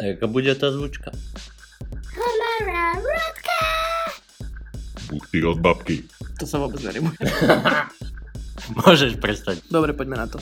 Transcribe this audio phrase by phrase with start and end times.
[0.00, 1.12] A jaká bude tá zvučka?
[2.08, 3.60] Komara Rodka!
[5.28, 6.08] Ty od babky.
[6.40, 7.20] To sa vôbec nerimuje.
[8.80, 9.60] Môžeš prestať.
[9.68, 10.40] Dobre, poďme na to.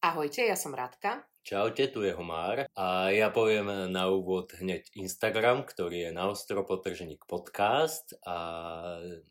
[0.00, 1.28] Ahojte, ja som Radka.
[1.44, 6.64] Čaute, tu je Homár a ja poviem na úvod hneď Instagram, ktorý je na ostro
[6.64, 8.36] potrženík podcast a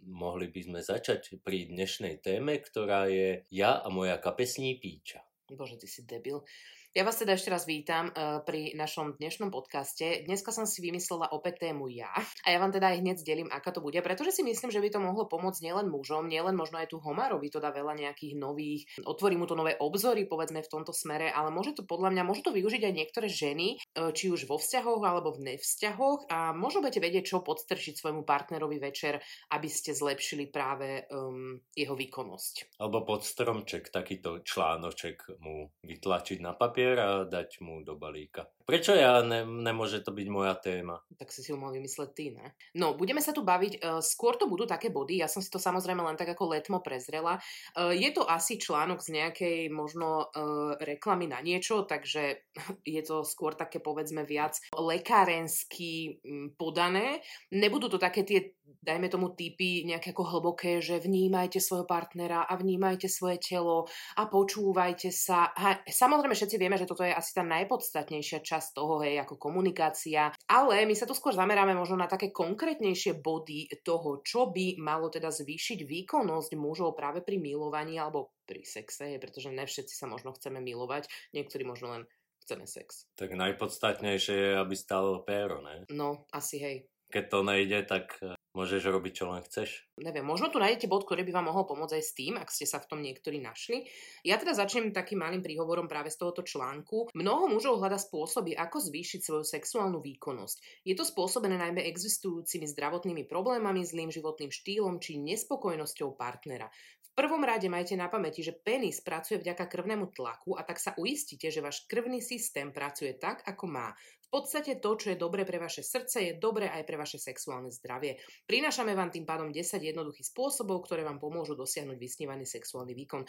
[0.05, 5.25] mohli by sme začať pri dnešnej téme, ktorá je ja a moja kapesní píča.
[5.49, 6.45] Bože, ty si debil.
[6.89, 10.25] Ja vás teda ešte raz vítam uh, pri našom dnešnom podcaste.
[10.25, 13.69] Dneska som si vymyslela opäť tému ja a ja vám teda aj hneď delím, aká
[13.69, 16.89] to bude, pretože si myslím, že by to mohlo pomôcť nielen mužom, nielen možno aj
[16.89, 20.89] tu Homarovi to dá veľa nejakých nových, otvorí mu to nové obzory, povedzme v tomto
[20.89, 24.49] smere, ale môže to podľa mňa, môže to využiť aj niektoré ženy, uh, či už
[24.49, 29.21] vo vzťahoch alebo v nevzťahoch a možno budete vedieť, čo podstrčiť svojmu partnerovi večer,
[29.53, 32.81] aby ste zlepšili práve um, jeho výkonnosť.
[32.81, 38.47] Alebo pod stromček takýto článoček mu vytlačiť na papier a dať mu do balíka.
[38.69, 41.01] Prečo ja ne, nemôže to byť moja téma?
[41.17, 42.53] Tak si si ju mal vymysleť ty, ne?
[42.77, 45.57] No, budeme sa tu baviť, uh, skôr to budú také body, ja som si to
[45.57, 47.41] samozrejme len tak ako letmo prezrela.
[47.73, 52.45] Uh, je to asi článok z nejakej možno uh, reklamy na niečo, takže
[52.85, 57.25] je to skôr také povedzme viac lekárensky um, podané.
[57.49, 58.53] Nebudú to také tie,
[58.85, 64.29] dajme tomu typy nejaké ako hlboké, že vnímajte svojho partnera a vnímajte svoje telo a
[64.29, 65.49] počúvajte sa.
[65.57, 70.29] A samozrejme všetci vieme, že toto je asi tá najpodstatnejšia časť toho, hej, ako komunikácia.
[70.45, 75.07] Ale my sa tu skôr zameráme možno na také konkrétnejšie body toho, čo by malo
[75.07, 80.35] teda zvýšiť výkonnosť mužov práve pri milovaní alebo pri sexe, pretože ne všetci sa možno
[80.35, 82.03] chceme milovať, niektorí možno len
[82.45, 83.05] chceme sex.
[83.13, 85.85] Tak najpodstatnejšie je, aby stalo péro, ne?
[85.93, 86.77] No, asi hej.
[87.09, 88.17] Keď to nejde, tak
[88.59, 89.87] môžeš robiť, čo len chceš.
[89.95, 92.67] Neviem, možno tu nájdete bod, ktorý by vám mohol pomôcť aj s tým, ak ste
[92.67, 93.87] sa v tom niektorí našli.
[94.27, 97.15] Ja teda začnem takým malým príhovorom práve z tohoto článku.
[97.15, 100.83] Mnoho mužov hľada spôsoby, ako zvýšiť svoju sexuálnu výkonnosť.
[100.83, 106.67] Je to spôsobené najmä existujúcimi zdravotnými problémami, zlým životným štýlom či nespokojnosťou partnera.
[107.09, 110.95] V prvom rade majte na pamäti, že penis pracuje vďaka krvnému tlaku a tak sa
[110.95, 113.91] uistite, že váš krvný systém pracuje tak, ako má.
[114.29, 117.73] V podstate to, čo je dobré pre vaše srdce, je dobré aj pre vaše sexuálne
[117.73, 118.21] zdravie.
[118.45, 123.25] Prinášame vám tým pádom 10 jednoduchých spôsobov, ktoré vám pomôžu dosiahnuť vysnívaný sexuálny výkon.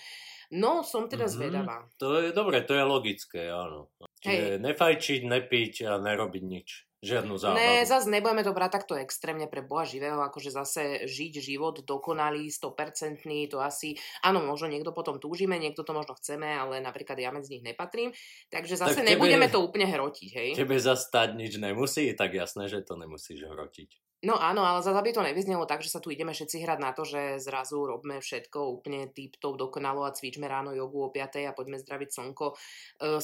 [0.60, 1.40] No, som teda mm-hmm.
[1.40, 1.88] zvedavá.
[1.96, 3.88] To je dobre, to je logické, áno.
[4.20, 6.89] Čiže nefajčiť, nepiť a nerobiť nič.
[7.00, 7.56] Žiadnu zábavu.
[7.56, 12.52] Ne, zase nebudeme to brať takto extrémne pre Boha živého, akože zase žiť život dokonalý,
[12.52, 17.32] 100%, to asi, áno, možno niekto potom túžime, niekto to možno chceme, ale napríklad ja
[17.32, 18.12] medzi nich nepatrím,
[18.52, 20.48] takže zase tak tebe, nebudeme to úplne hrotiť, hej.
[20.52, 24.09] Tebe zastať nič nemusí, tak jasné, že to nemusíš hrotiť.
[24.20, 26.92] No áno, ale zase by to nevyznelo tak, že sa tu ideme všetci hrať na
[26.92, 31.56] to, že zrazu robíme všetko úplne tip-top dokonalo a cvičme ráno jogu o 5 a
[31.56, 32.47] poďme zdraviť slnko.
[32.53, 32.54] E,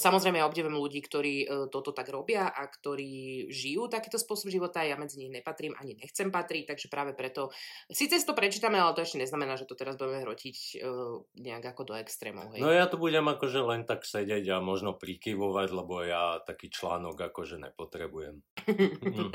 [0.01, 4.89] samozrejme ja obdivujem ľudí, ktorí e, toto tak robia a ktorí žijú takýto spôsob života.
[4.89, 7.53] Ja medzi nich nepatrím, ani nechcem patriť, takže práve preto
[7.93, 10.97] síce si to prečítame, ale to ešte neznamená, že to teraz budeme hrotiť e,
[11.45, 12.57] nejak ako do extrémov.
[12.57, 12.65] Hej.
[12.65, 17.21] No ja tu budem akože len tak sedieť a možno prikyvovať, lebo ja taký článok
[17.21, 18.41] akože nepotrebujem.
[18.65, 19.29] mm-hmm.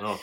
[0.04, 0.20] No.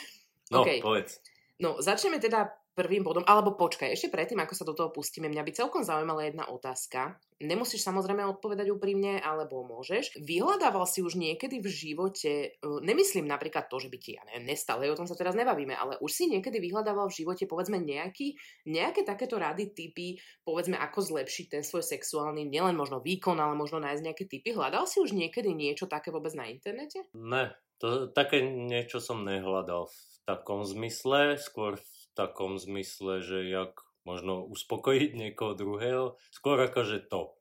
[0.52, 0.80] No, okay.
[0.80, 1.20] povedz.
[1.58, 5.42] No, začneme teda prvým bodom, alebo počkaj, ešte predtým, ako sa do toho pustíme, mňa
[5.42, 7.18] by celkom zaujímala jedna otázka.
[7.42, 10.22] Nemusíš samozrejme odpovedať úprimne, alebo môžeš.
[10.22, 14.54] Vyhľadával si už niekedy v živote, e, nemyslím napríklad to, že by ti, ja neviem,
[14.54, 18.38] nestalo, o tom sa teraz nebavíme, ale už si niekedy vyhľadával v živote, povedzme, nejaký,
[18.70, 20.14] nejaké takéto rady, typy,
[20.46, 24.54] povedzme, ako zlepšiť ten svoj sexuálny, nielen možno výkon, ale možno nájsť nejaké typy.
[24.54, 27.10] Hľadal si už niekedy niečo také vôbec na internete?
[27.10, 29.90] Ne, to, také niečo som nehľadal
[30.28, 37.00] takom zmysle, skôr v takom zmysle, že jak možno uspokojiť niekoho druhého, skôr ako že
[37.08, 37.32] to.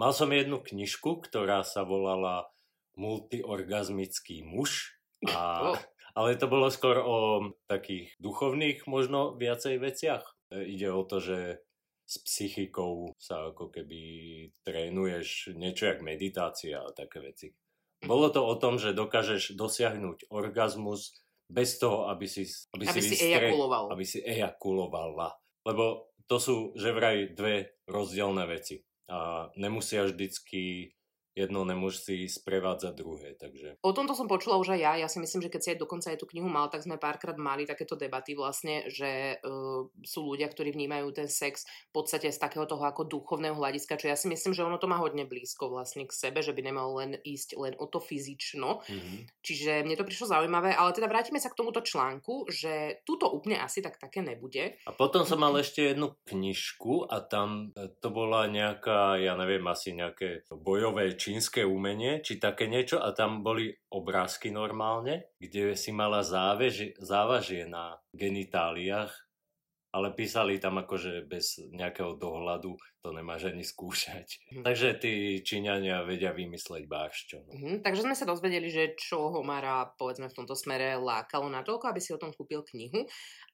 [0.00, 2.48] Mal som jednu knižku, ktorá sa volala
[2.96, 4.96] Multiorgazmický muž,
[5.28, 5.76] a,
[6.18, 10.24] ale to bolo skôr o takých duchovných možno viacej veciach.
[10.48, 11.60] E, ide o to, že
[12.10, 14.00] s psychikou sa ako keby
[14.66, 17.54] trénuješ niečo jak meditácia a také veci.
[18.00, 21.20] Bolo to o tom, že dokážeš dosiahnuť orgazmus
[21.50, 23.90] bez toho, aby si, aby, aby si, si ejakuloval.
[23.90, 25.34] Aby si ejakulovala.
[25.66, 28.86] Lebo to sú že vraj dve rozdielne veci.
[29.10, 30.94] A nemusia vždycky
[31.34, 33.38] jedno nemusí sprevádzať druhé.
[33.38, 33.78] Takže...
[33.86, 34.92] O tomto som počula už aj ja.
[35.06, 37.38] Ja si myslím, že keď si aj dokonca aj tú knihu mal, tak sme párkrát
[37.38, 42.38] mali takéto debaty vlastne, že uh, sú ľudia, ktorí vnímajú ten sex v podstate z
[42.38, 45.70] takého toho ako duchovného hľadiska, čo ja si myslím, že ono to má hodne blízko
[45.70, 48.82] vlastne k sebe, že by nemal len ísť len o to fyzično.
[48.82, 49.18] Mm-hmm.
[49.40, 53.62] Čiže mne to prišlo zaujímavé, ale teda vrátime sa k tomuto článku, že túto úplne
[53.62, 54.80] asi tak také nebude.
[54.84, 59.62] A potom som mal ešte jednu knižku a tam e, to bola nejaká, ja neviem,
[59.70, 65.92] asi nejaké bojové čínske umenie, či také niečo a tam boli obrázky normálne, kde si
[65.92, 69.12] mala záveži, závažie na genitáliách
[69.90, 74.38] ale písali tam akože bez nejakého dohľadu, to nemáš ani skúšať.
[74.54, 74.62] Hm.
[74.62, 77.36] Takže tí Číňania vedia vymysleť bášťo.
[77.42, 77.52] No.
[77.58, 81.98] Hm, takže sme sa dozvedeli, že čo Homara povedzme v tomto smere lákalo natoľko, aby
[81.98, 83.02] si o tom kúpil knihu.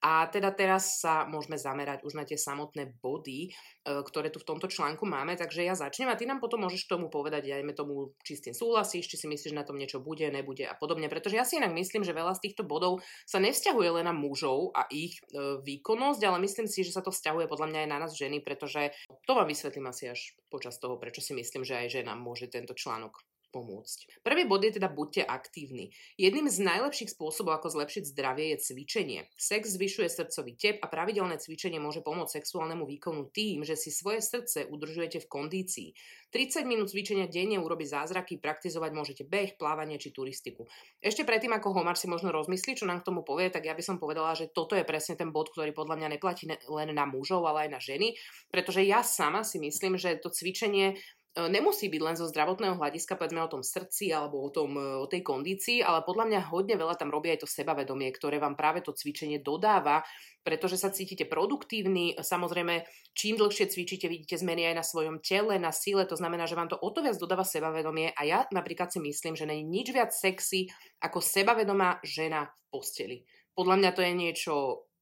[0.07, 4.47] A teda teraz sa môžeme zamerať už na tie samotné body, e, ktoré tu v
[4.47, 5.35] tomto článku máme.
[5.35, 8.45] Takže ja začnem a ty nám potom môžeš k tomu povedať, dajme tomu, či s
[8.47, 11.11] tým súhlasíš, či si myslíš, že na tom niečo bude, nebude a podobne.
[11.11, 14.71] Pretože ja si inak myslím, že veľa z týchto bodov sa nevzťahuje len na mužov
[14.79, 17.99] a ich e, výkonnosť, ale myslím si, že sa to vzťahuje podľa mňa aj na
[18.07, 18.95] nás ženy, pretože
[19.27, 22.79] to vám vysvetlím asi až počas toho, prečo si myslím, že aj žena môže tento
[22.79, 23.27] článok
[23.57, 24.21] pomôcť.
[24.21, 25.97] Prvý bod je teda buďte aktívni.
[26.21, 29.25] Jedným z najlepších spôsobov, ako zlepšiť zdravie, je cvičenie.
[29.41, 34.21] Sex zvyšuje srdcový tep a pravidelné cvičenie môže pomôcť sexuálnemu výkonu tým, že si svoje
[34.21, 35.89] srdce udržujete v kondícii.
[36.37, 40.69] 30 minút cvičenia denne urobí zázraky, praktizovať môžete beh, plávanie či turistiku.
[41.01, 43.81] Ešte predtým, ako Homar si možno rozmyslí, čo nám k tomu povie, tak ja by
[43.81, 47.47] som povedala, že toto je presne ten bod, ktorý podľa mňa neplatí len na mužov,
[47.49, 48.13] ale aj na ženy,
[48.53, 50.99] pretože ja sama si myslím, že to cvičenie
[51.37, 55.05] nemusí byť len zo zdravotného hľadiska, povedzme o tom srdci alebo o, tom, e, o
[55.05, 58.81] tej kondícii, ale podľa mňa hodne veľa tam robí aj to sebavedomie, ktoré vám práve
[58.81, 60.01] to cvičenie dodáva,
[60.41, 62.17] pretože sa cítite produktívni.
[62.17, 66.57] Samozrejme, čím dlhšie cvičíte, vidíte zmeny aj na svojom tele, na síle, to znamená, že
[66.57, 69.93] vám to o to viac dodáva sebavedomie a ja napríklad si myslím, že není nič
[69.93, 70.73] viac sexy
[71.05, 73.17] ako sebavedomá žena v posteli.
[73.53, 74.55] Podľa mňa to je niečo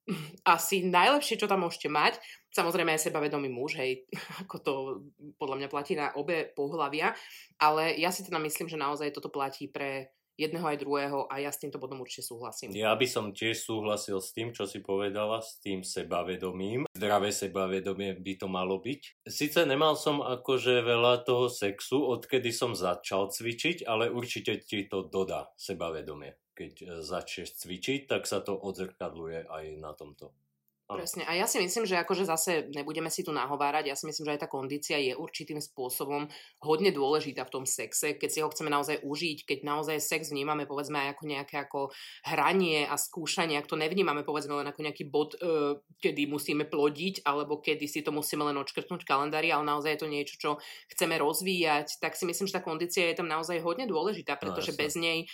[0.59, 2.19] asi najlepšie, čo tam môžete mať.
[2.55, 4.07] Samozrejme aj sebavedomý muž, hej,
[4.47, 4.73] ako to
[5.37, 7.13] podľa mňa platí na obe pohľavia,
[7.59, 11.51] ale ja si teda myslím, že naozaj toto platí pre jedného aj druhého a ja
[11.51, 12.75] s týmto bodom určite súhlasím.
[12.75, 16.91] Ja by som tiež súhlasil s tým, čo si povedala, s tým sebavedomím.
[16.91, 19.27] Zdravé sebavedomie by to malo byť.
[19.31, 25.07] Sice nemal som akože veľa toho sexu, odkedy som začal cvičiť, ale určite ti to
[25.07, 30.31] dodá sebavedomie keď začneš cvičiť, tak sa to odzrkadluje aj na tomto.
[30.85, 31.25] Presne.
[31.25, 34.33] A ja si myslím, že akože zase nebudeme si tu nahovárať, ja si myslím, že
[34.37, 36.29] aj tá kondícia je určitým spôsobom
[36.61, 40.69] hodne dôležitá v tom sexe, keď si ho chceme naozaj užiť, keď naozaj sex vnímame
[40.69, 41.81] povedzme aj ako nejaké ako
[42.29, 47.25] hranie a skúšanie, ak to nevnímame povedzme len ako nejaký bod, uh, kedy musíme plodiť,
[47.25, 50.51] alebo kedy si to musíme len odškrtnúť v kalendári, ale naozaj je to niečo, čo
[50.93, 54.79] chceme rozvíjať, tak si myslím, že tá kondícia je tam naozaj hodne dôležitá, pretože no,
[54.85, 55.25] bez nej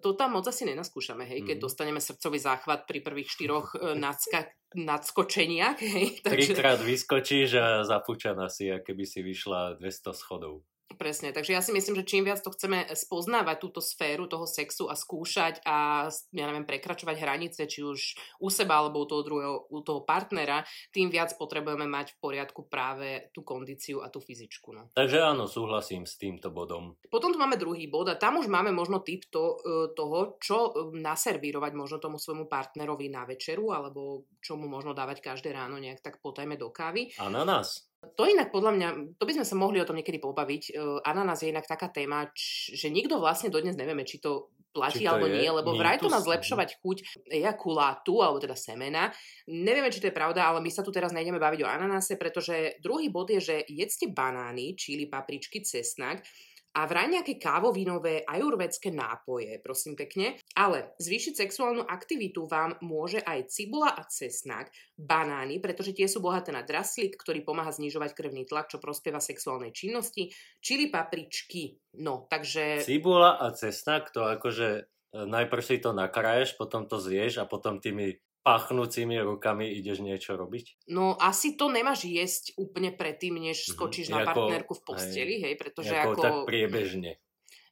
[0.00, 1.64] to tam moc asi nenaskúšame, hej, keď mm.
[1.64, 5.78] dostaneme srdcový záchvat pri prvých štyroch uh, nadskak nadskočeniach.
[5.78, 6.56] Hej, takže...
[6.56, 10.64] Trikrát vyskočíš a zapúčaná si, keby si vyšla 200 schodov.
[11.02, 14.86] Presne, takže ja si myslím, že čím viac to chceme spoznávať túto sféru toho sexu
[14.86, 19.66] a skúšať a ja neviem, prekračovať hranice, či už u seba alebo u toho druhého,
[19.66, 20.62] u toho partnera,
[20.94, 24.70] tým viac potrebujeme mať v poriadku práve tú kondíciu a tú fyzičku.
[24.70, 24.94] No.
[24.94, 26.94] Takže áno, súhlasím s týmto bodom.
[27.10, 30.70] Potom tu máme druhý bod a tam už máme možno typ to, e, toho, čo
[30.70, 35.82] e, naservírovať možno tomu svojmu partnerovi na večeru alebo čo mu možno dávať každé ráno
[35.82, 37.10] nejak tak potajme do kávy.
[37.18, 37.90] Ananas.
[38.02, 40.74] To inak podľa mňa, to by sme sa mohli o tom niekedy pobaviť.
[41.06, 45.06] Ananás je inak taká téma, č, že nikto vlastne dodnes nevieme, či to platí či
[45.06, 45.38] to alebo je?
[45.38, 49.12] nie, lebo vraj to má zlepšovať chuť ejakulátu, alebo teda semena.
[49.46, 52.80] Nevieme, či to je pravda, ale my sa tu teraz nejdeme baviť o ananáse, pretože
[52.82, 56.24] druhý bod je, že jedzte banány, čili papričky, cesnak,
[56.72, 60.40] a vraj nejaké kávovinové ajurvedské nápoje, prosím pekne.
[60.56, 66.48] Ale zvýšiť sexuálnu aktivitu vám môže aj cibula a cesnak, banány, pretože tie sú bohaté
[66.48, 70.32] na draslík, ktorý pomáha znižovať krvný tlak, čo prospieva sexuálnej činnosti,
[70.64, 71.76] čili papričky.
[72.00, 72.80] No, takže...
[72.80, 74.82] Cibula a cesnak, to akože e,
[75.12, 80.90] najprv si to nakraješ, potom to zješ a potom tými pachnúcimi rukami ideš niečo robiť?
[80.90, 83.68] No asi to nemáš jesť úplne predtým, než mhm.
[83.74, 84.18] skočíš mm-hmm.
[84.18, 86.20] na ako, partnerku v posteli, hej, hej pretože ako...
[86.20, 87.22] Tak priebežne.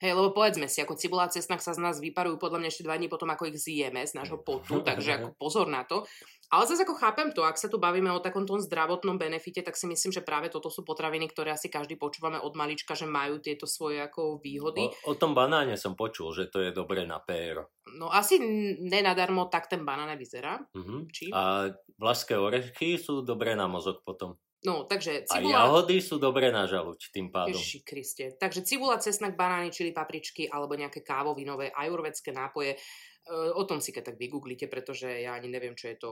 [0.00, 2.96] Hej, lebo povedzme si, ako cibulá cesnak sa z nás vyparujú podľa mňa ešte dva
[2.96, 6.08] dní potom, ako ich zjeme z nášho potu, takže ako pozor na to.
[6.50, 9.78] Ale zase ako chápem to, ak sa tu bavíme o takom tom zdravotnom benefite, tak
[9.78, 13.38] si myslím, že práve toto sú potraviny, ktoré asi každý počúvame od malička, že majú
[13.38, 14.90] tieto svoje ako výhody.
[15.06, 17.70] O, o tom banáne som počul, že to je dobré na péro.
[17.94, 18.42] No asi
[18.82, 20.58] nenadarmo tak ten banán vyzerá.
[20.74, 21.06] Uh-huh.
[21.12, 21.30] Či?
[21.30, 24.34] A vlašské orechy sú dobré na mozog potom.
[24.60, 25.56] No, takže cibula...
[25.56, 27.56] A jahody sú dobré na žaluť tým pádom.
[27.56, 28.24] Ježiši Kriste.
[28.36, 32.76] Takže cibula, cesnak, banány, čili papričky alebo nejaké kávovinové ajurvedské nápoje
[33.30, 36.10] o tom si keď tak vygooglite, pretože ja ani neviem, čo je to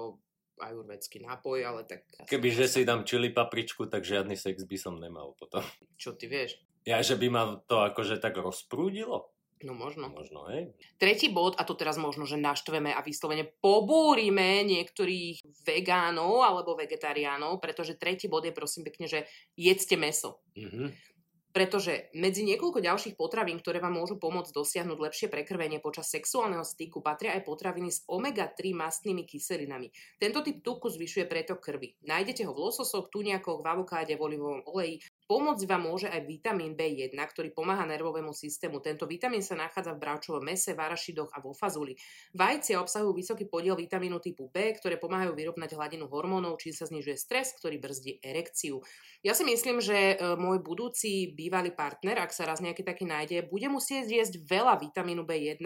[0.58, 2.02] ajurvedský nápoj, ale tak...
[2.26, 5.62] Keby že si dám čili papričku, tak žiadny sex by som nemal potom.
[5.94, 6.58] Čo ty vieš?
[6.82, 9.30] Ja, že by ma to akože tak rozprúdilo?
[9.66, 10.06] No možno.
[10.14, 10.70] Možno, hej.
[11.02, 17.58] Tretí bod, a to teraz možno, že naštveme a vyslovene pobúrime niektorých vegánov alebo vegetariánov,
[17.58, 19.26] pretože tretí bod je prosím pekne, že
[19.58, 20.46] jedzte meso.
[20.54, 21.08] Mm-hmm
[21.48, 27.00] Pretože medzi niekoľko ďalších potravín, ktoré vám môžu pomôcť dosiahnuť lepšie prekrvenie počas sexuálneho styku,
[27.00, 29.88] patria aj potraviny s omega-3 mastnými kyselinami.
[30.20, 31.96] Tento typ tuku zvyšuje pretok krvi.
[32.04, 36.73] Nájdete ho v lososoch, tuniakoch, v avokáde, v olivovom oleji, Pomôcť vám môže aj vitamín
[36.73, 38.80] B1, ktorý pomáha nervovému systému.
[38.80, 41.92] Tento vitamín sa nachádza v bravčovom mese, v arašidoch a vo fazuli.
[42.32, 47.20] Vajcia obsahujú vysoký podiel vitamínu typu B, ktoré pomáhajú vyrovnať hladinu hormónov, čím sa znižuje
[47.20, 48.80] stres, ktorý brzdí erekciu.
[49.20, 53.52] Ja si myslím, že e, môj budúci bývalý partner, ak sa raz nejaký taký nájde,
[53.52, 55.61] bude musieť jesť veľa vitamínu B1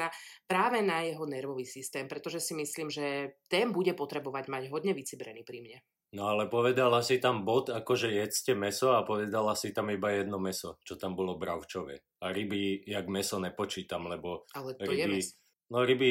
[0.50, 5.47] práve na jeho nervový systém, pretože si myslím, že ten bude potrebovať mať hodne vycibrený
[5.47, 5.78] pri mne.
[6.12, 10.37] No ale povedala si tam bod, akože jedzte meso a povedala si tam iba jedno
[10.37, 12.04] meso, čo tam bolo bravčové.
[12.21, 15.33] A ryby, jak meso nepočítam, lebo ale to ryby, je
[15.73, 16.11] no ryby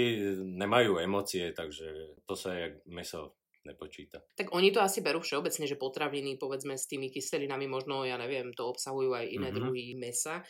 [0.58, 4.26] nemajú emócie, takže to sa jak meso nepočíta.
[4.34, 8.58] Tak oni to asi berú všeobecne, že potraviny, povedzme, s tými kyselinami možno, ja neviem,
[8.58, 9.58] to obsahujú aj iné mm-hmm.
[9.62, 10.42] druhy mesa.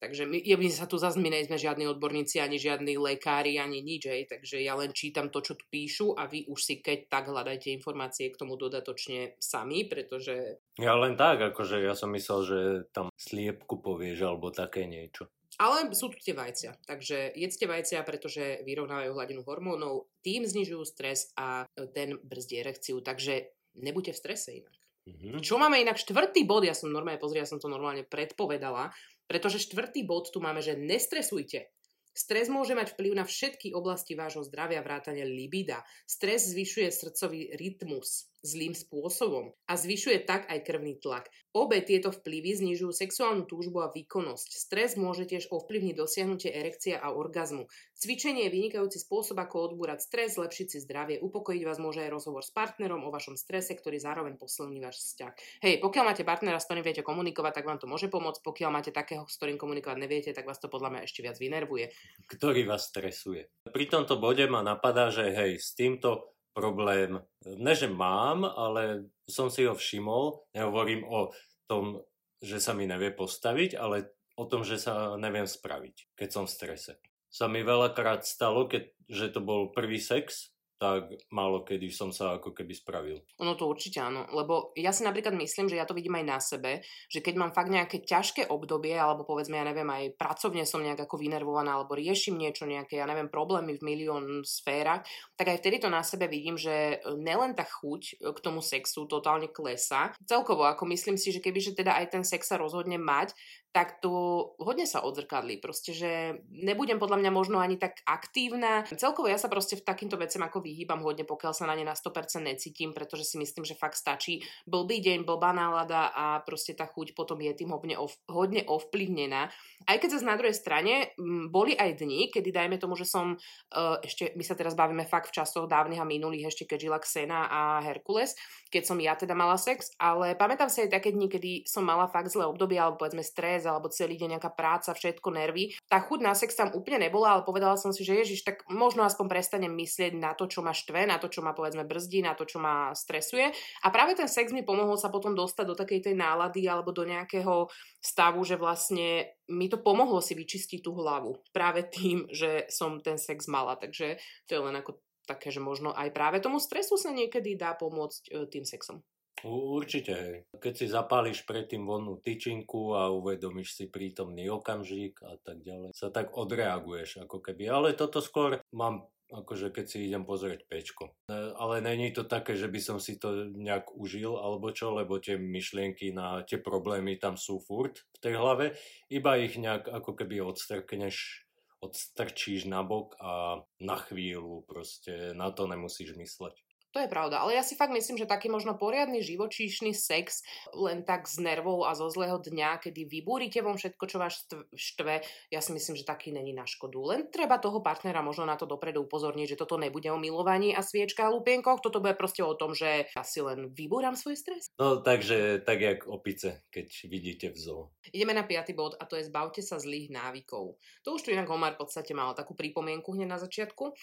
[0.00, 4.08] Takže my, ja, sa tu zase, my nejsme žiadni odborníci, ani žiadni lekári, ani nič,
[4.08, 7.28] aj, takže ja len čítam to, čo tu píšu a vy už si keď tak
[7.28, 10.56] hľadajte informácie k tomu dodatočne sami, pretože...
[10.80, 12.58] Ja len tak, akože ja som myslel, že
[12.96, 15.28] tam sliepku povieš alebo také niečo.
[15.60, 21.28] Ale sú tu tie vajcia, takže jedzte vajcia, pretože vyrovnávajú hladinu hormónov, tým znižujú stres
[21.36, 24.72] a ten brzdí erekciu, takže nebuďte v strese inak.
[25.04, 25.44] Mm-hmm.
[25.44, 28.88] Čo máme inak štvrtý bod, ja som normálne, pozri, ja som to normálne predpovedala,
[29.30, 31.70] pretože štvrtý bod tu máme, že nestresujte.
[32.10, 35.86] Stres môže mať vplyv na všetky oblasti vášho zdravia, vrátane libida.
[36.02, 41.28] Stres zvyšuje srdcový rytmus zlým spôsobom a zvyšuje tak aj krvný tlak.
[41.50, 44.48] Obe tieto vplyvy znižujú sexuálnu túžbu a výkonnosť.
[44.54, 47.66] Stres môže tiež ovplyvniť dosiahnutie erekcia a orgazmu.
[47.98, 52.46] Cvičenie je vynikajúci spôsob, ako odbúrať stres, zlepšiť si zdravie, upokojiť vás môže aj rozhovor
[52.46, 55.32] s partnerom o vašom strese, ktorý zároveň posilní váš vzťah.
[55.66, 58.40] Hej, pokiaľ máte partnera, s ktorým viete komunikovať, tak vám to môže pomôcť.
[58.40, 61.92] Pokiaľ máte takého, s ktorým komunikovať neviete, tak vás to podľa mňa ešte viac vynervuje.
[62.30, 63.50] Ktorý vás stresuje.
[63.68, 69.48] Pri tomto bode ma napadá, že hej, s týmto problém, ne že mám, ale som
[69.48, 71.30] si ho všimol, nehovorím o
[71.70, 72.02] tom,
[72.42, 76.54] že sa mi nevie postaviť, ale o tom, že sa neviem spraviť, keď som v
[76.54, 76.92] strese.
[77.30, 82.40] Sa mi veľakrát stalo, keď, že to bol prvý sex, tak málo kedy som sa
[82.40, 83.20] ako keby spravil.
[83.36, 86.38] Ono to určite áno, lebo ja si napríklad myslím, že ja to vidím aj na
[86.40, 86.80] sebe,
[87.12, 91.04] že keď mám fakt nejaké ťažké obdobie, alebo povedzme, ja neviem, aj pracovne som nejak
[91.04, 95.04] ako vynervovaná, alebo riešim niečo, nejaké, ja neviem, problémy v milión sférach,
[95.36, 99.52] tak aj vtedy to na sebe vidím, že nelen tá chuť k tomu sexu totálne
[99.52, 100.16] klesa.
[100.24, 103.36] Celkovo, ako myslím si, že keby že teda aj ten sex sa rozhodne mať,
[103.70, 104.10] tak to
[104.58, 105.62] hodne sa odzrkadlí.
[105.62, 108.82] Proste, že nebudem podľa mňa možno ani tak aktívna.
[108.90, 111.94] Celkovo ja sa proste v takýmto vecem ako vyhýbam hodne, pokiaľ sa na ne na
[111.94, 116.90] 100% necítim, pretože si myslím, že fakt stačí blbý deň, blbá nálada a proste tá
[116.90, 119.46] chuť potom je tým hodne, ov, hodne ovplyvnená.
[119.86, 121.14] Aj keď sa na druhej strane
[121.46, 125.30] boli aj dni, kedy dajme tomu, že som uh, ešte, my sa teraz bavíme fakt
[125.30, 128.34] v časoch dávnych a minulých, ešte keď žila Xena a Herkules,
[128.66, 132.10] keď som ja teda mala sex, ale pamätám si aj také dni, kedy som mala
[132.10, 135.76] fakt zlé obdobie, alebo povedzme stres, stres alebo celý deň nejaká práca, všetko nervy.
[135.84, 139.04] Tá chuť na sex tam úplne nebola, ale povedala som si, že ježiš, tak možno
[139.04, 142.32] aspoň prestanem myslieť na to, čo ma štve, na to, čo ma povedzme brzdí, na
[142.32, 143.52] to, čo ma stresuje.
[143.84, 147.04] A práve ten sex mi pomohol sa potom dostať do takej tej nálady alebo do
[147.04, 147.68] nejakého
[148.00, 151.36] stavu, že vlastne mi to pomohlo si vyčistiť tú hlavu.
[151.52, 153.76] Práve tým, že som ten sex mala.
[153.76, 154.16] Takže
[154.48, 154.96] to je len ako
[155.28, 159.04] také, že možno aj práve tomu stresu sa niekedy dá pomôcť e, tým sexom.
[159.44, 160.44] Určite.
[160.52, 166.12] Keď si zapáliš predtým vonnú tyčinku a uvedomíš si prítomný okamžik a tak ďalej, sa
[166.12, 167.72] tak odreaguješ ako keby.
[167.72, 171.14] Ale toto skôr mám akože keď si idem pozrieť pečko.
[171.30, 175.22] E, ale není to také, že by som si to nejak užil alebo čo, lebo
[175.22, 178.74] tie myšlienky na tie problémy tam sú furt v tej hlave,
[179.06, 181.46] iba ich nejak ako keby odstrkneš
[181.80, 186.60] odstrčíš na bok a na chvíľu proste na to nemusíš mysleť.
[186.90, 190.42] To je pravda, ale ja si fakt myslím, že taký možno poriadny živočíšny sex
[190.74, 194.42] len tak z nervov a zo zlého dňa, kedy vybúrite vom všetko, čo vás
[194.74, 195.22] štve,
[195.54, 196.98] ja si myslím, že taký není na škodu.
[196.98, 200.82] Len treba toho partnera možno na to dopredu upozorniť, že toto nebude o milovaní a
[200.82, 204.66] sviečka a lupienkoch, toto bude proste o tom, že ja si len vybúram svoj stres.
[204.74, 207.82] No takže tak jak opice, keď vidíte v zoo.
[208.10, 210.74] Ideme na piatý bod a to je zbavte sa zlých návykov.
[211.06, 213.94] To už tu inak Omar v podstate mal takú pripomienku hneď na začiatku.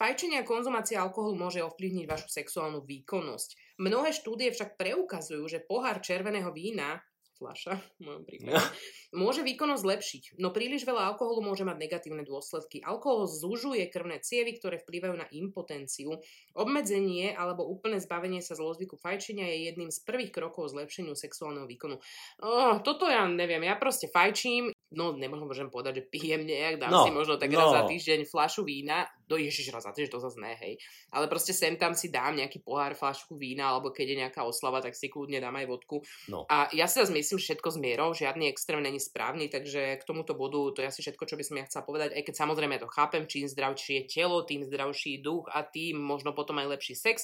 [0.00, 3.76] Fajčenie a konzumácia alkoholu môže ovplyvniť vašu sexuálnu výkonnosť.
[3.84, 7.04] Mnohé štúdie však preukazujú, že pohár červeného vína
[7.40, 8.56] fľaša v mojom prípade,
[9.16, 12.84] môže výkonnosť zlepšiť, no príliš veľa alkoholu môže mať negatívne dôsledky.
[12.84, 16.20] Alkohol zužuje krvné cievy, ktoré vplývajú na impotenciu.
[16.52, 21.96] Obmedzenie alebo úplné zbavenie sa zlozvyku fajčenia je jedným z prvých krokov zlepšeniu sexuálneho výkonu.
[22.44, 26.90] Oh, toto ja neviem, ja proste fajčím, no nemôžem môžem povedať, že pijem nejak, dám
[26.90, 27.62] no, si možno tak no.
[27.62, 30.74] raz za týždeň fľašu vína, do ježiš raz za týždeň, to zase ne, hej.
[31.14, 34.82] Ale proste sem tam si dám nejaký pohár fľašku vína, alebo keď je nejaká oslava,
[34.82, 36.02] tak si kľudne dám aj vodku.
[36.26, 36.42] No.
[36.50, 40.34] A ja si zase myslím, všetko s mierou, žiadny extrém není správny, takže k tomuto
[40.34, 42.90] bodu to je asi všetko, čo by som ja chcela povedať, aj keď samozrejme to
[42.90, 47.22] chápem, čím zdravšie je telo, tým zdravší duch a tým možno potom aj lepší sex,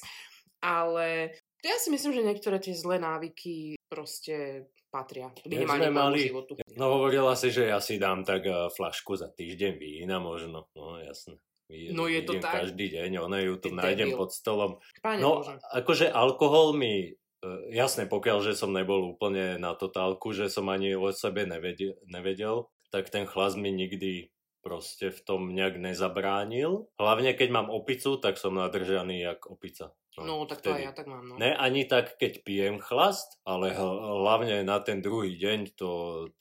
[0.62, 1.34] ale
[1.66, 6.56] ja si myslím, že niektoré tie zlé návyky proste patria minimálne mali, životu.
[6.78, 11.02] No hovorila si, že ja si dám tak uh, flašku za týždeň vína možno, no
[11.02, 11.36] jasné.
[11.66, 12.62] No je to tak.
[12.62, 14.78] Každý deň, ono ju tu nájdem pod stolom.
[15.02, 15.58] Páne no, Bože.
[15.74, 17.44] akože alkohol mi, e,
[17.74, 22.70] jasne, pokiaľ, že som nebol úplne na totálku, že som ani o sebe nevedel, nevedel
[22.96, 24.32] tak ten chlas mi nikdy
[24.64, 26.90] proste v tom nejak nezabránil.
[26.98, 29.94] Hlavne keď mám opicu, tak som nadržaný jak opica.
[30.16, 31.24] No, no tak to aj ja tak mám.
[31.28, 31.34] No.
[31.36, 35.90] Ne ani tak, keď pijem chlast, ale hlavne na ten druhý deň, to,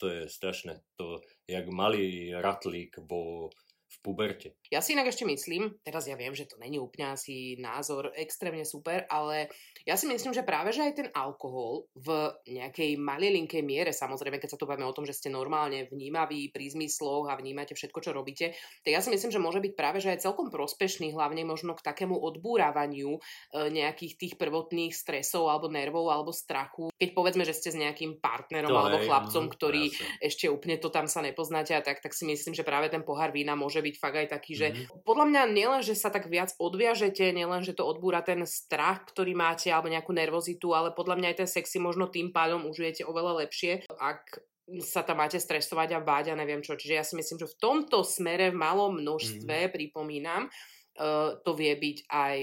[0.00, 0.80] to je strašné.
[0.96, 3.52] To jak malý ratlík vo
[3.86, 4.58] v puberte.
[4.68, 8.66] Ja si inak ešte myslím, teraz ja viem, že to není úplne asi názor extrémne
[8.66, 9.48] super, ale
[9.86, 14.58] ja si myslím, že práve, že aj ten alkohol v nejakej malilinkej miere, samozrejme, keď
[14.58, 18.10] sa tu bavíme o tom, že ste normálne vnímaví pri zmysloch a vnímate všetko, čo
[18.10, 21.78] robíte, tak ja si myslím, že môže byť práve, že aj celkom prospešný, hlavne možno
[21.78, 23.20] k takému odbúravaniu e,
[23.70, 26.90] nejakých tých prvotných stresov alebo nervov alebo strachu.
[26.98, 30.06] Keď povedzme, že ste s nejakým partnerom to alebo hej, chlapcom, mm, ktorý jasne.
[30.18, 33.30] ešte úplne to tam sa nepoznáte a tak, tak si myslím, že práve ten pohár
[33.30, 35.06] vína môže byť fakt aj taký, že mm-hmm.
[35.06, 39.38] podľa mňa nielen, že sa tak viac odviažete, nielen, že to odbúra ten strach, ktorý
[39.38, 43.04] máte alebo nejakú nervozitu, ale podľa mňa aj ten sex si možno tým pádom užijete
[43.04, 44.40] oveľa lepšie, ak
[44.82, 46.74] sa tam máte stresovať a báť a neviem čo.
[46.74, 49.72] Čiže ja si myslím, že v tomto smere v malom množstve, mm.
[49.76, 52.38] pripomínam, uh, to vie byť aj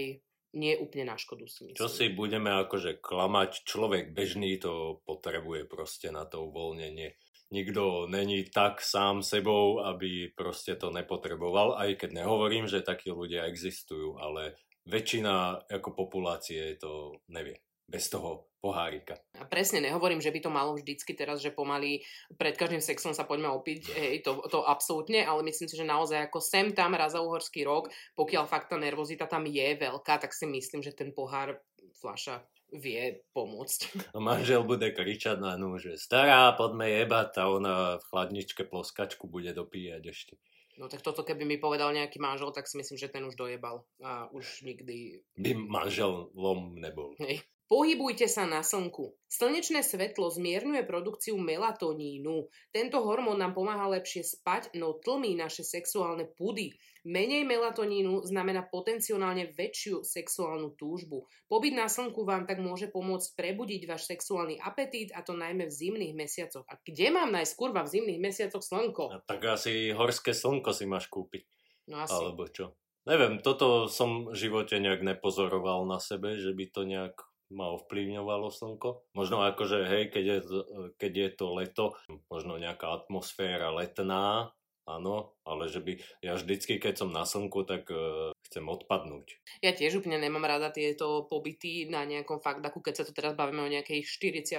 [0.54, 1.82] nie úplne na škodu si myslím.
[1.82, 7.18] Čo si budeme akože klamať, človek bežný to potrebuje proste na to uvoľnenie
[7.54, 13.46] nikto není tak sám sebou, aby proste to nepotreboval, aj keď nehovorím, že takí ľudia
[13.46, 19.19] existujú, ale väčšina ako populácie to nevie bez toho pohárika.
[19.36, 22.00] A presne nehovorím, že by to malo vždycky teraz, že pomaly
[22.39, 26.32] pred každým sexom sa poďme opiť, hej, to, to absolútne, ale myslím si, že naozaj
[26.32, 30.32] ako sem tam raz za uhorský rok, pokiaľ fakt tá nervozita tam je veľká, tak
[30.32, 31.60] si myslím, že ten pohár
[32.00, 32.39] fľaša
[32.74, 34.10] vie pomôcť.
[34.15, 39.30] No manžel bude kričať na ňu, že stará, poďme jebať a ona v chladničke ploskačku
[39.30, 40.34] bude dopíjať ešte.
[40.78, 43.86] No tak toto keby mi povedal nejaký manžel, tak si myslím, že ten už dojebal
[44.02, 45.22] a už nikdy...
[45.38, 47.14] By manželom nebol.
[47.22, 47.46] Hej.
[47.74, 49.18] Pohybujte sa na slnku.
[49.34, 52.46] Slnečné svetlo zmierňuje produkciu melatonínu.
[52.70, 56.78] Tento hormón nám pomáha lepšie spať, no tlmí naše sexuálne pudy.
[57.02, 61.26] Menej melatonínu znamená potenciálne väčšiu sexuálnu túžbu.
[61.50, 65.74] Pobyt na slnku vám tak môže pomôcť prebudiť váš sexuálny apetít a to najmä v
[65.74, 66.70] zimných mesiacoch.
[66.70, 69.18] A kde mám nájsť kurva v zimných mesiacoch slnko?
[69.18, 71.50] A tak asi horské slnko si máš kúpiť.
[71.90, 72.22] No asi.
[72.22, 72.78] Alebo čo?
[73.10, 78.50] Neviem, toto som v živote nejak nepozoroval na sebe, že by to nejak ma ovplyvňovalo
[78.50, 79.13] slnko.
[79.13, 80.38] Možno akože, hej, keď je,
[80.98, 81.86] keď je to leto,
[82.28, 84.50] možno nejaká atmosféra letná,
[84.84, 89.41] áno, ale že by, ja vždycky, keď som na slnku, tak uh, chcem odpadnúť.
[89.65, 93.65] Ja tiež úplne nemám rada tieto pobyty na nejakom fakdaku, keď sa tu teraz bavíme
[93.65, 94.06] o nejakých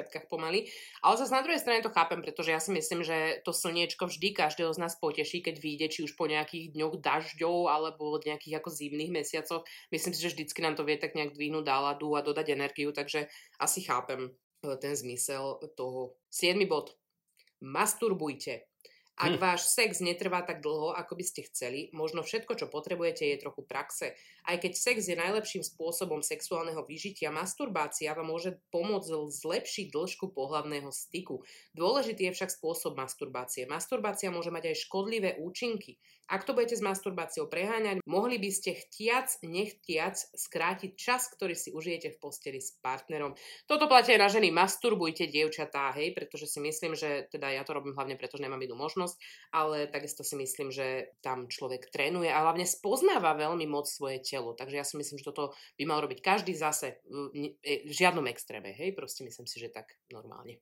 [0.03, 0.67] 40 pomaly.
[0.99, 4.35] Ale zase na druhej strane to chápem, pretože ja si myslím, že to slniečko vždy
[4.35, 8.75] každého z nás poteší, keď vyjde či už po nejakých dňoch dažďov alebo nejakých ako
[8.75, 9.63] zimných mesiacoch.
[9.95, 13.31] Myslím si, že vždycky nám to vie tak nejak dvihnúť dáladu a dodať energiu, takže
[13.63, 16.19] asi chápem e, ten zmysel toho.
[16.35, 16.59] 7.
[16.67, 16.99] bod.
[17.63, 18.74] Masturbujte.
[19.15, 19.41] Ak hm.
[19.41, 23.63] váš sex netrvá tak dlho, ako by ste chceli, možno všetko, čo potrebujete, je trochu
[23.63, 24.19] praxe.
[24.43, 30.91] Aj keď sex je najlepším spôsobom sexuálneho vyžitia, masturbácia vám môže pomôcť zlepšiť dĺžku pohlavného
[30.91, 31.47] styku.
[31.79, 33.71] Dôležitý je však spôsob masturbácie.
[33.71, 36.03] Masturbácia môže mať aj škodlivé účinky.
[36.25, 41.69] Ak to budete s masturbáciou preháňať, mohli by ste chtiac, nechtiac skrátiť čas, ktorý si
[41.71, 43.37] užijete v posteli s partnerom.
[43.69, 44.49] Toto platí aj na ženy.
[44.49, 48.65] Masturbujte, dievčatá, hej, pretože si myslím, že teda ja to robím hlavne preto, že nemám
[48.65, 49.21] inú možnosť,
[49.53, 54.57] ale takisto si myslím, že tam človek trénuje a hlavne spoznáva veľmi moc svoje telo.
[54.57, 58.97] Takže ja si myslím, že toto by mal robiť každý zase v žiadnom extréme, hej,
[58.97, 60.57] proste myslím si, že tak normálne.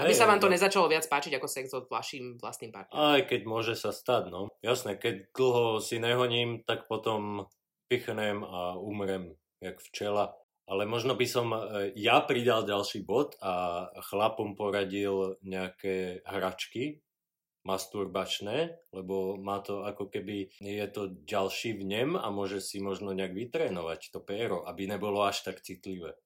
[0.00, 2.96] Aby sa vám to nezačalo viac páčiť ako sex od vašim vlastným partnerom.
[2.96, 4.48] Aj keď môže sa stať, no.
[4.64, 7.44] Jasné, keď dlho si nehoním, tak potom
[7.92, 10.32] pichnem a umrem, jak včela.
[10.64, 17.04] Ale možno by som e, ja pridal ďalší bod a chlapom poradil nejaké hračky
[17.62, 23.34] masturbačné, lebo má to ako keby, je to ďalší vnem a môže si možno nejak
[23.34, 26.18] vytrénovať to péro, aby nebolo až tak citlivé.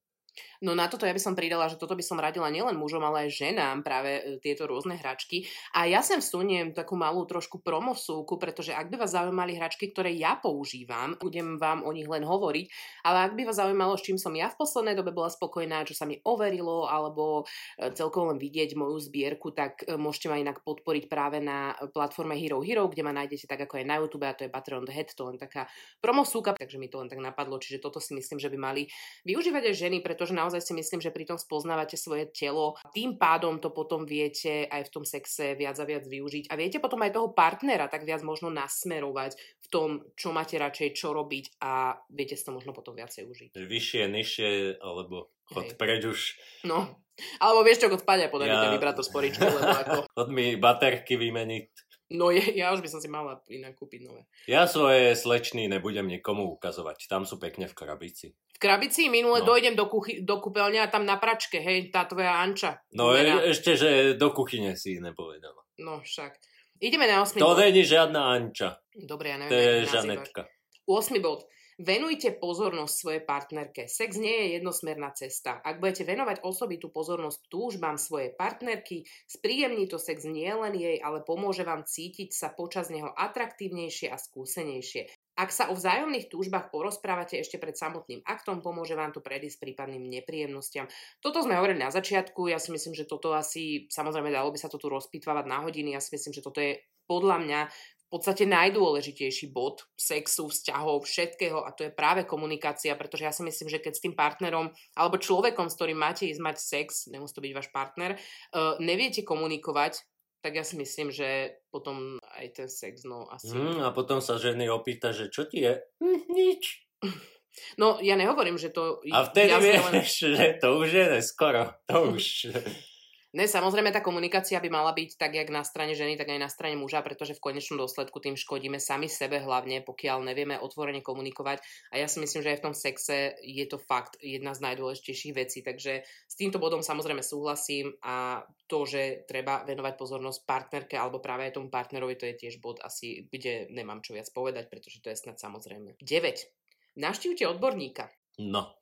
[0.65, 3.29] No na toto ja by som pridala, že toto by som radila nielen mužom, ale
[3.29, 5.45] aj ženám práve e, tieto rôzne hračky.
[5.77, 10.17] A ja sem vsuniem takú malú trošku promovsúku, pretože ak by vás zaujímali hračky, ktoré
[10.17, 12.67] ja používam, budem vám o nich len hovoriť,
[13.05, 15.93] ale ak by vás zaujímalo, s čím som ja v poslednej dobe bola spokojná, čo
[15.93, 17.45] sa mi overilo, alebo
[17.77, 22.33] e, celkovo len vidieť moju zbierku, tak e, môžete ma inak podporiť práve na platforme
[22.35, 24.95] Hero Hero, kde ma nájdete tak ako aj na YouTube, a to je Patreon the
[24.95, 25.69] Head, to len taká
[26.01, 28.83] promovsúka, takže mi to len tak napadlo, čiže toto si myslím, že by mali
[29.29, 32.79] využívať aj ženy, pretože na naozaj si myslím, že pri tom spoznávate svoje telo.
[32.95, 36.47] Tým pádom to potom viete aj v tom sexe viac a viac využiť.
[36.47, 40.95] A viete potom aj toho partnera tak viac možno nasmerovať v tom, čo máte radšej,
[40.95, 43.51] čo robiť a viete si to možno potom viacej užiť.
[43.59, 45.75] Vyššie, nižšie, alebo chod Hej.
[45.75, 46.39] preď už.
[46.63, 47.03] No,
[47.43, 48.71] alebo vieš čo, chod spať a ja...
[48.71, 49.95] vybrať to sporičku, lebo ako...
[50.15, 51.67] Chod mi baterky vymeniť.
[52.07, 54.23] No je, ja už by som si mala inak kúpiť nové.
[54.47, 57.11] Ja svoje slečny nebudem nikomu ukazovať.
[57.11, 58.27] Tam sú pekne v krabici.
[58.55, 59.47] V krabici minule no.
[59.47, 62.79] dojdem do, kuchy, do kúpeľne a tam na pračke, hej, tá tvoja Anča.
[62.95, 65.67] No e, ešte, že do kuchyne si nepovedala.
[65.83, 66.39] No však.
[66.79, 68.79] Ideme na 8 To není žiadna Anča.
[68.95, 69.51] Dobre, ja neviem.
[69.51, 70.43] To je Žanetka.
[70.87, 71.49] 8 bod.
[71.77, 73.85] Venujte pozornosť svojej partnerke.
[73.85, 75.61] Sex nie je jednosmerná cesta.
[75.61, 81.21] Ak budete venovať osobitú pozornosť túžbám svojej partnerky, spríjemní to sex nie len jej, ale
[81.21, 85.13] pomôže vám cítiť sa počas neho atraktívnejšie a skúsenejšie.
[85.37, 90.09] Ak sa o vzájomných túžbách porozprávate ešte pred samotným aktom, pomôže vám to predísť prípadným
[90.09, 90.89] nepríjemnostiam.
[91.21, 94.73] Toto sme hovorili na začiatku, ja si myslím, že toto asi, samozrejme dalo by sa
[94.73, 97.61] to tu rozpitvávať na hodiny, ja si myslím, že toto je podľa mňa
[98.07, 103.43] v podstate najdôležitejší bod sexu, vzťahov, všetkého a to je práve komunikácia, pretože ja si
[103.43, 107.35] myslím, že keď s tým partnerom alebo človekom, s ktorým máte ísť mať sex, nemusí
[107.35, 110.07] to byť váš partner, uh, neviete komunikovať,
[110.39, 113.51] tak ja si myslím, že potom aj ten sex, no asi...
[113.51, 115.75] Mm, a potom sa ženy opýta, že čo ti je?
[115.99, 116.65] Mm, nič.
[117.81, 119.01] No, ja nehovorím, že to...
[119.09, 120.05] A vtedy vieš, len...
[120.37, 121.73] že to už je neskoro.
[121.89, 122.53] To už...
[123.35, 126.47] Ne, samozrejme tá komunikácia by mala byť tak, jak na strane ženy, tak aj na
[126.47, 131.59] strane muža, pretože v konečnom dôsledku tým škodíme sami sebe hlavne, pokiaľ nevieme otvorene komunikovať.
[131.91, 135.35] A ja si myslím, že aj v tom sexe je to fakt jedna z najdôležitejších
[135.35, 135.67] vecí.
[135.67, 141.51] Takže s týmto bodom samozrejme súhlasím a to, že treba venovať pozornosť partnerke alebo práve
[141.51, 145.11] aj tomu partnerovi, to je tiež bod asi, kde nemám čo viac povedať, pretože to
[145.11, 145.99] je snad samozrejme.
[145.99, 146.97] 9.
[146.97, 148.09] Navštívte odborníka.
[148.41, 148.73] No,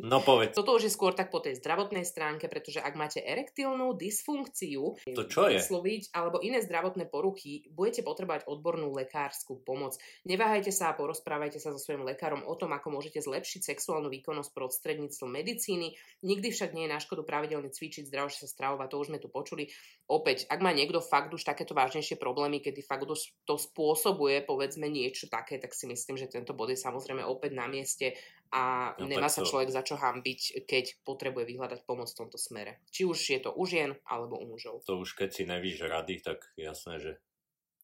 [0.00, 0.56] No povedz.
[0.56, 5.22] Toto už je skôr tak po tej zdravotnej stránke, pretože ak máte erektilnú dysfunkciu, to
[5.28, 5.60] čo je?
[5.60, 10.00] Sloviť, alebo iné zdravotné poruchy, budete potrebovať odbornú lekárskú pomoc.
[10.24, 14.50] Neváhajte sa a porozprávajte sa so svojím lekárom o tom, ako môžete zlepšiť sexuálnu výkonnosť
[14.54, 15.92] prostredníctvom medicíny.
[16.24, 19.28] Nikdy však nie je na škodu pravidelne cvičiť, zdravšie sa stravovať, to už sme tu
[19.28, 19.68] počuli.
[20.08, 23.04] Opäť, ak má niekto fakt už takéto vážnejšie problémy, kedy fakt
[23.44, 27.70] to spôsobuje povedzme niečo také, tak si myslím, že tento bod je samozrejme opäť na
[27.70, 28.16] mieste
[28.48, 32.80] a no, nemá sa človek za čo hambiť, keď potrebuje vyhľadať pomoc v tomto smere.
[32.88, 34.80] Či už je to u žien alebo u mužov.
[34.88, 37.12] To už keď si nevíš rady, tak jasné, že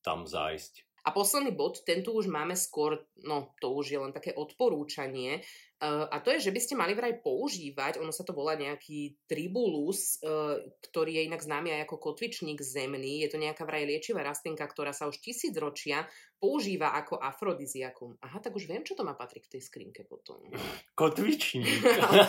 [0.01, 0.89] tam zájsť.
[1.05, 5.45] A posledný bod, ten tu už máme skôr, no to už je len také odporúčanie,
[5.85, 9.21] uh, a to je, že by ste mali vraj používať, ono sa to volá nejaký
[9.29, 14.25] tribulus, uh, ktorý je inak známy aj ako kotvičník zemný, je to nejaká vraj liečivá
[14.25, 16.09] rastlinka, ktorá sa už tisíc ročia
[16.41, 18.17] používa ako afrodiziakum.
[18.25, 20.41] Aha, tak už viem, čo to má patrí k tej skrinke potom.
[20.97, 21.85] Kotvičník.
[22.09, 22.25] ale,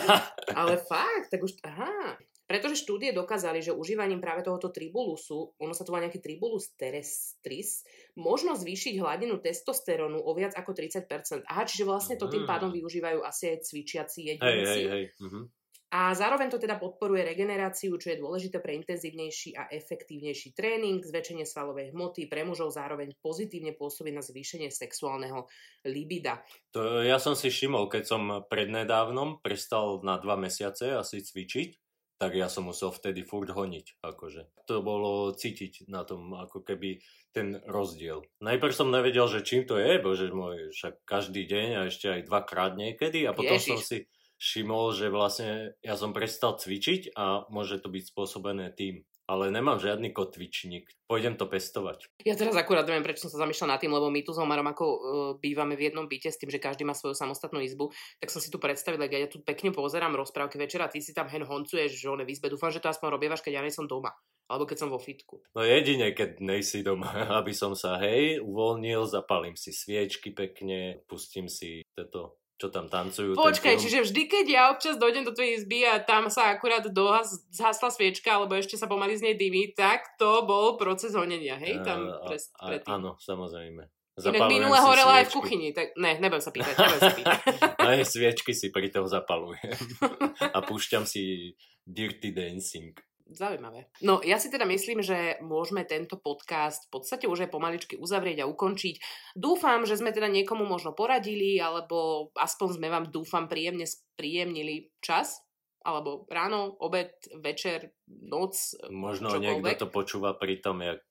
[0.52, 2.20] ale fakt, tak už, aha.
[2.46, 7.82] Pretože štúdie dokázali, že užívaním práve tohoto tribulusu, ono sa to volá nejaký tribulus terrestris,
[8.14, 11.42] možno zvýšiť hladinu testosterónu o viac ako 30%.
[11.42, 12.76] Aha, čiže vlastne to tým pádom mm.
[12.78, 14.46] využívajú asi aj cvičiaci jedinci.
[14.46, 15.04] Hej, hej, hej.
[15.18, 15.50] Uh-huh.
[15.94, 21.46] A zároveň to teda podporuje regeneráciu, čo je dôležité pre intenzívnejší a efektívnejší tréning, zväčšenie
[21.46, 25.46] svalovej hmoty, pre mužov zároveň pozitívne pôsobí na zvýšenie sexuálneho
[25.86, 26.42] libida.
[26.74, 31.85] To ja som si všimol, keď som prednedávnom prestal na dva mesiace asi cvičiť,
[32.16, 34.00] tak ja som musel vtedy furt honiť.
[34.00, 34.48] Akože.
[34.68, 37.04] To bolo cítiť na tom ako keby
[37.36, 38.24] ten rozdiel.
[38.40, 42.20] Najprv som nevedel, že čím to je, bože môj, však každý deň a ešte aj
[42.24, 43.68] dvakrát niekedy a potom Ježiš.
[43.68, 44.08] som si
[44.40, 49.82] všimol, že vlastne ja som prestal cvičiť a môže to byť spôsobené tým ale nemám
[49.82, 50.86] žiadny kotvičník.
[51.10, 52.06] Pôjdem to pestovať.
[52.22, 54.66] Ja teraz akurát neviem, prečo som sa zamýšľal nad tým, lebo my tu s Omarom
[54.70, 54.98] ako uh,
[55.38, 57.90] bývame v jednom byte s tým, že každý má svoju samostatnú izbu,
[58.22, 61.26] tak som si tu predstavil, keď ja tu pekne pozerám rozprávky večera, ty si tam
[61.26, 62.50] hen honcuješ že on v izbe.
[62.50, 64.14] Dúfam, že to aspoň robievaš, keď ja nie som doma.
[64.46, 65.42] Alebo keď som vo fitku.
[65.58, 67.10] No jedine, keď nejsi doma,
[67.42, 73.36] aby som sa, hej, uvoľnil, zapalím si sviečky pekne, pustím si toto čo tam tancujú.
[73.36, 77.44] Počkaj, čiže vždy, keď ja občas dojdem do tvojej izby a tam sa akurát dohas,
[77.52, 81.84] zhasla sviečka, alebo ešte sa pomaly z nej dymí, tak to bol proces honenia, hej?
[81.84, 82.96] Tam A- pres, a- predtým.
[82.96, 83.92] Áno, samozrejme.
[84.16, 87.40] Inak minule horela aj v kuchyni, tak ne, nebudem sa pýtať, nebudem sa pýtať.
[87.84, 89.76] Aj sviečky si pri tom zapalujem.
[90.56, 91.52] A púšťam si
[91.84, 92.96] Dirty Dancing.
[93.26, 93.90] Zaujímavé.
[94.06, 98.46] No, ja si teda myslím, že môžeme tento podcast v podstate už aj pomaličky uzavrieť
[98.46, 99.02] a ukončiť.
[99.34, 105.42] Dúfam, že sme teda niekomu možno poradili, alebo aspoň sme vám, dúfam, príjemne spríjemnili čas,
[105.82, 108.54] alebo ráno, obed, večer, noc,
[108.94, 109.62] Možno čokoľvek.
[109.62, 111.02] niekto to počúva pri tom, jak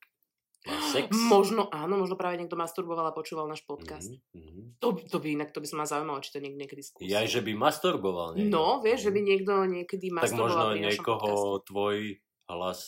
[0.65, 1.09] sex.
[1.13, 4.09] Možno, áno, možno práve niekto masturboval a počúval náš podcast.
[4.33, 4.61] Mhm, mhm.
[4.81, 7.09] To, to by inak, to by sa ma zaujímalo, či to niekto niekedy skúsil.
[7.09, 8.51] Ja, že by masturboval niekto.
[8.51, 11.65] No, vieš, že by niekto niekedy Tak masturboval možno pri našom niekoho podcaste.
[11.69, 11.97] tvoj
[12.45, 12.79] hlas,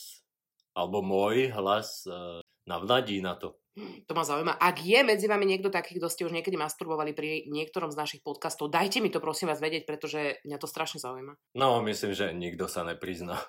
[0.74, 3.58] alebo môj hlas uh, navnadí na to.
[4.06, 4.58] To ma zaujíma.
[4.58, 8.20] Ak je medzi vami niekto taký, kto ste už niekedy masturbovali pri niektorom z našich
[8.24, 11.36] podcastov, dajte mi to prosím vás vedieť, pretože mňa to strašne zaujíma.
[11.54, 13.40] No, myslím, že nikto sa neprizná.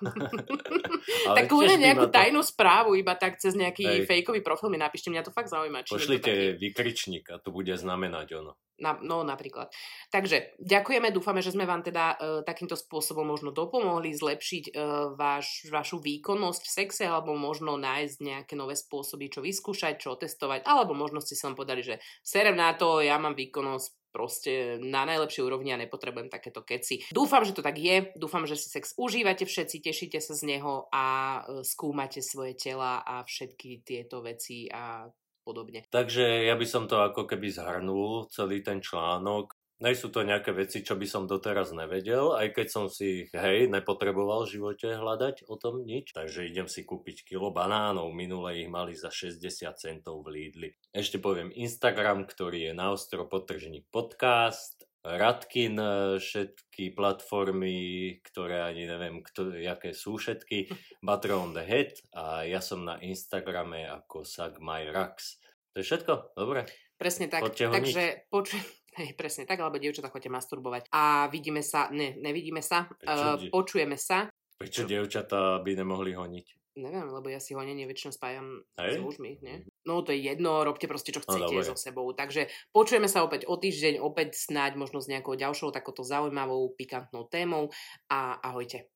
[1.20, 4.06] Tak kľudne nejakú to- tajnú správu, iba tak cez nejaký Hej.
[4.08, 5.84] fejkový profil mi napíšte, mňa to fakt zaujíma.
[5.84, 8.52] Či Pošlite taký- vykričník a to bude znamenať ono.
[8.80, 9.68] Na, no napríklad.
[10.08, 14.80] Takže ďakujeme, dúfame, že sme vám teda e, takýmto spôsobom možno dopomohli zlepšiť e,
[15.20, 20.68] váš, vašu výkonnosť v sexe alebo možno nájsť nejaké nové spôsoby, čo vyskúšať, čo testovať,
[20.68, 25.06] alebo možno ste si len podali, že serem na to, ja mám výkonnosť proste na
[25.06, 27.06] najlepšej úrovni a nepotrebujem takéto keci.
[27.14, 30.90] Dúfam, že to tak je, dúfam, že si sex užívate všetci, tešíte sa z neho
[30.90, 31.06] a
[31.46, 35.06] e, skúmate svoje tela a všetky tieto veci a
[35.46, 35.86] podobne.
[35.88, 39.59] Takže ja by som to ako keby zhrnul, celý ten článok.
[39.80, 43.64] Nejsú to nejaké veci, čo by som doteraz nevedel, aj keď som si ich, hej,
[43.72, 46.12] nepotreboval v živote hľadať o tom nič.
[46.12, 49.40] Takže idem si kúpiť kilo banánov, minule ich mali za 60
[49.80, 50.70] centov v Lidli.
[50.92, 58.84] Ešte poviem Instagram, ktorý je na ostro potržník podcast, Radkin, e, všetky platformy, ktoré ani
[58.84, 60.68] neviem, kto, jaké sú všetky,
[61.06, 65.40] Butter on the Head a ja som na Instagrame ako Sagmajrax.
[65.72, 66.36] To je všetko?
[66.36, 66.68] Dobre.
[67.00, 67.48] Presne tak.
[67.48, 68.60] Takže počujem,
[68.96, 70.90] hej, presne tak, alebo dievčatá chodte masturbovať.
[70.90, 74.26] A vidíme sa, ne, nevidíme sa, Prečo uh, die- počujeme sa.
[74.56, 76.46] Prečo dievčatá by nemohli honiť?
[76.78, 78.94] Neviem, lebo ja si honenie väčšinou spájam Hej.
[78.94, 79.66] s mužmi, nie?
[79.84, 81.66] No to je jedno, robte proste čo No, chcete dobre.
[81.66, 82.06] so sebou.
[82.14, 87.26] Takže počujeme sa opäť o týždeň, opäť snáď možno s nejakou ďalšou takouto zaujímavou, pikantnou
[87.26, 87.74] témou
[88.06, 88.86] a ahojte.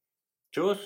[0.55, 0.79] Čus?